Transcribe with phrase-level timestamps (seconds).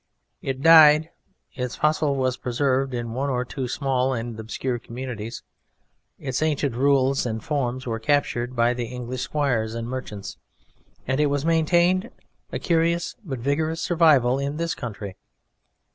[0.41, 1.11] It died,
[1.53, 5.43] its fossil was preserved in one or two small and obscure communities,
[6.17, 10.37] its ancient rules and form were captured by the English squires and merchants,
[11.05, 12.09] and it was maintained,
[12.51, 15.17] a curious but vigorous survival, in this country.